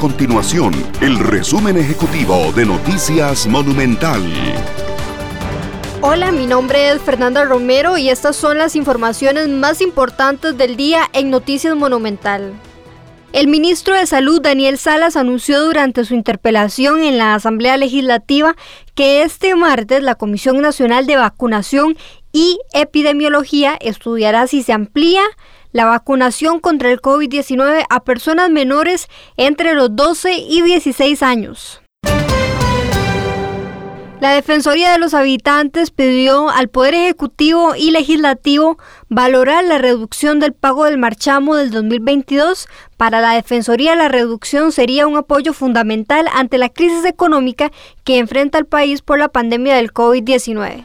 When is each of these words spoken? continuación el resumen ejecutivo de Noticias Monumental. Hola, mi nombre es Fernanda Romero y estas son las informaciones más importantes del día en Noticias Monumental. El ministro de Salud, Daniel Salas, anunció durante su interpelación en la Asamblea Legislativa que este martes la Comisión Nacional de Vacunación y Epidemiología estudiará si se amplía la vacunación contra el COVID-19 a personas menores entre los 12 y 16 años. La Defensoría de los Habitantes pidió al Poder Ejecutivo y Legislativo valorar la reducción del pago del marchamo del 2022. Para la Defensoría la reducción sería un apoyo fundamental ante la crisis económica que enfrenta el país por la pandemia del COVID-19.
continuación 0.00 0.72
el 1.02 1.18
resumen 1.18 1.76
ejecutivo 1.76 2.52
de 2.56 2.64
Noticias 2.64 3.46
Monumental. 3.46 4.22
Hola, 6.00 6.32
mi 6.32 6.46
nombre 6.46 6.88
es 6.88 7.02
Fernanda 7.02 7.44
Romero 7.44 7.98
y 7.98 8.08
estas 8.08 8.34
son 8.34 8.56
las 8.56 8.76
informaciones 8.76 9.50
más 9.50 9.82
importantes 9.82 10.56
del 10.56 10.78
día 10.78 11.02
en 11.12 11.28
Noticias 11.28 11.76
Monumental. 11.76 12.54
El 13.34 13.48
ministro 13.48 13.94
de 13.94 14.06
Salud, 14.06 14.40
Daniel 14.40 14.78
Salas, 14.78 15.16
anunció 15.16 15.62
durante 15.62 16.06
su 16.06 16.14
interpelación 16.14 17.02
en 17.02 17.18
la 17.18 17.34
Asamblea 17.34 17.76
Legislativa 17.76 18.56
que 18.94 19.22
este 19.22 19.54
martes 19.54 20.02
la 20.02 20.14
Comisión 20.14 20.62
Nacional 20.62 21.06
de 21.06 21.16
Vacunación 21.16 21.96
y 22.32 22.58
Epidemiología 22.72 23.76
estudiará 23.80 24.46
si 24.46 24.62
se 24.62 24.72
amplía 24.72 25.22
la 25.72 25.84
vacunación 25.84 26.60
contra 26.60 26.90
el 26.90 27.00
COVID-19 27.00 27.84
a 27.88 28.00
personas 28.00 28.50
menores 28.50 29.08
entre 29.36 29.74
los 29.74 29.94
12 29.94 30.32
y 30.38 30.62
16 30.62 31.22
años. 31.22 31.80
La 34.20 34.32
Defensoría 34.32 34.92
de 34.92 34.98
los 34.98 35.14
Habitantes 35.14 35.90
pidió 35.90 36.50
al 36.50 36.68
Poder 36.68 36.92
Ejecutivo 36.92 37.74
y 37.74 37.90
Legislativo 37.90 38.76
valorar 39.08 39.64
la 39.64 39.78
reducción 39.78 40.40
del 40.40 40.52
pago 40.52 40.84
del 40.84 40.98
marchamo 40.98 41.56
del 41.56 41.70
2022. 41.70 42.68
Para 42.98 43.22
la 43.22 43.32
Defensoría 43.32 43.96
la 43.96 44.08
reducción 44.08 44.72
sería 44.72 45.06
un 45.06 45.16
apoyo 45.16 45.54
fundamental 45.54 46.26
ante 46.34 46.58
la 46.58 46.68
crisis 46.68 47.06
económica 47.06 47.72
que 48.04 48.18
enfrenta 48.18 48.58
el 48.58 48.66
país 48.66 49.00
por 49.00 49.18
la 49.18 49.30
pandemia 49.30 49.76
del 49.76 49.90
COVID-19. 49.90 50.84